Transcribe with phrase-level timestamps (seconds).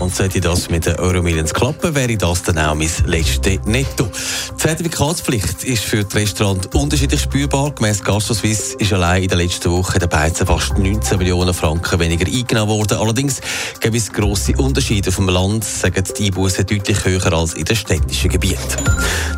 [0.00, 4.04] Und sollte das mit den Euromillions klappen, wäre das dann auch mein letztes Netto.
[4.50, 7.72] Die Zertifikatspflicht ist für das Restaurant unterschiedlich spürbar.
[7.72, 12.26] Gemäss GastroSwiss ist allein in der letzten Woche der Beizen fast 19 Millionen Franken weniger
[12.26, 12.96] eingenommen worden.
[12.96, 13.42] Allerdings
[13.78, 17.76] gibt es grosse Unterschiede auf dem Land, sagen die Einbußen deutlich höher als in den
[17.76, 18.58] städtischen Gebieten.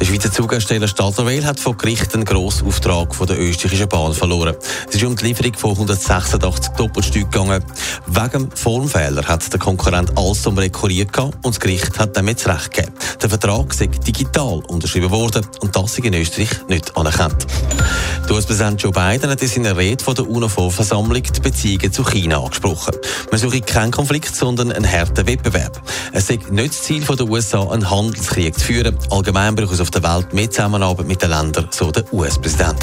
[0.00, 4.56] Der Schweizer Zughersteller Stadlerwell hat vor Gericht einen grossen Auftrag von der österreichischen Bahn verloren.
[4.88, 7.64] Es ist um die Lieferung von 186 Doppelstück gegangen.
[8.06, 10.16] Wegen Formfehler hat der Konkurrent
[10.48, 12.94] Alstom rekurriert und das Gericht hat damit Recht gegeben.
[13.20, 17.46] Der Vertrag sei digital unterschrieben worden und das ist in Österreich nicht anerkannt.
[18.26, 22.42] Der US-Präsident Joe Biden hat in seiner Rede von der UNO-Versammlung die Beziehungen zu China
[22.42, 22.94] angesprochen.
[23.30, 25.82] Man suche keinen Konflikt, sondern einen harten Wettbewerb.
[26.12, 28.96] Es sei nicht das Ziel der USA, einen Handelskrieg zu führen.
[29.10, 32.78] Allgemein braucht es auf der Welt mehr Zusammenarbeit mit den Ländern, so der US-Präsident.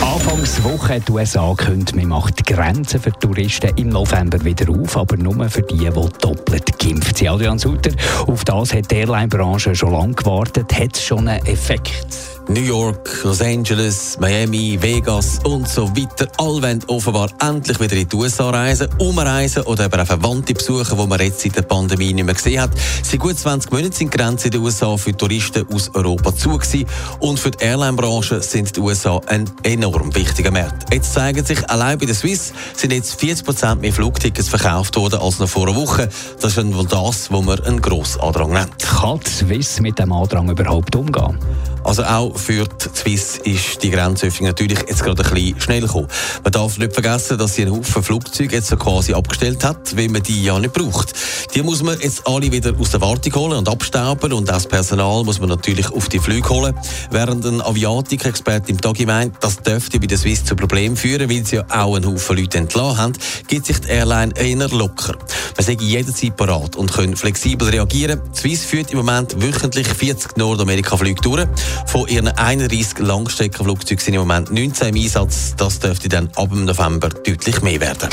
[0.00, 4.96] Anfangswoche hat die USA angekündigt, man macht die Grenzen für Touristen im November wieder auf,
[4.96, 7.28] aber nur für die, die doppelt geimpft sind.
[7.28, 7.90] Adrian Sutter,
[8.26, 10.72] auf das hat die Airline-Branche schon lange gewartet.
[10.74, 12.31] Hat es schon einen Effekt?
[12.48, 16.26] New York, Los Angeles, Miami, Vegas und so weiter.
[16.38, 20.98] Alle wollen offenbar endlich wieder in die USA reisen, umreisen oder eben auch Verwandte besuchen,
[20.98, 22.70] die man jetzt seit der Pandemie nicht mehr gesehen hat.
[23.02, 26.50] Seit gut 20 Monaten sind die Grenzen in den USA für Touristen aus Europa zu
[26.58, 26.86] gewesen.
[27.20, 30.92] und für die Airline-Branche sind die USA ein enorm wichtiger Markt.
[30.92, 35.38] Jetzt zeigen sich, allein bei der Swiss sind jetzt 40% mehr Flugtickets verkauft worden als
[35.38, 36.08] noch vor einer Woche.
[36.40, 38.78] Das ist wohl das, was man einen grossen Andrang nennt.
[38.78, 41.38] Kann die Swiss mit dem Andrang überhaupt umgehen?
[41.84, 46.08] Also auch für die Swiss ist die Grenzöffnung natürlich jetzt gerade ein bisschen schnell gekommen.
[46.42, 50.08] Man darf nicht vergessen, dass sie einen Haufen Flugzeuge jetzt so quasi abgestellt hat, weil
[50.08, 51.12] man die ja nicht braucht.
[51.54, 54.66] Die muss man jetzt alle wieder aus der Wartung holen und abstauben und auch das
[54.66, 56.74] Personal muss man natürlich auf die Flüge holen.
[57.10, 61.44] Während ein Aviatik-Experte im Tagi meint, das dürfte bei der Swiss zu Problemen führen, weil
[61.44, 63.12] sie ja auch einen Haufen Leute entlassen haben,
[63.48, 65.16] gibt sich die Airline eher locker.
[65.56, 68.20] Man sei jederzeit parat und können flexibel reagieren.
[68.34, 71.46] Die Swiss führt im Moment wöchentlich 40 Nordamerika-Flüge durch.
[71.86, 75.54] Von ihren 31 Langstreckenflugzeugen sind im Moment 19 im Einsatz.
[75.56, 78.08] Das dürfte dann ab November deutlich mehr werden.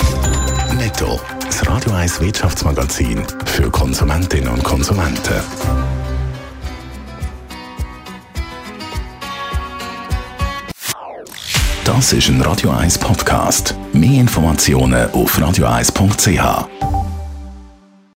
[0.77, 5.41] Netto, das Radio 1 Wirtschaftsmagazin für Konsumentinnen und Konsumenten.
[11.83, 13.75] Das ist ein Radio 1 Podcast.
[13.93, 16.88] Mehr Informationen auf radio1.ch.